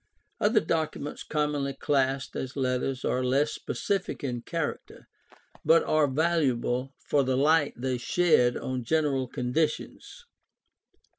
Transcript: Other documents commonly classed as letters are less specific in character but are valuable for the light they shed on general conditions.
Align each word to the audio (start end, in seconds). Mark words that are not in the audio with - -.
Other 0.39 0.61
documents 0.61 1.21
commonly 1.23 1.73
classed 1.75 2.35
as 2.35 2.55
letters 2.55 3.05
are 3.05 3.23
less 3.23 3.51
specific 3.51 4.23
in 4.23 4.41
character 4.41 5.07
but 5.63 5.83
are 5.83 6.07
valuable 6.07 6.95
for 7.07 7.23
the 7.23 7.37
light 7.37 7.75
they 7.77 7.99
shed 7.99 8.57
on 8.57 8.83
general 8.83 9.27
conditions. 9.27 10.25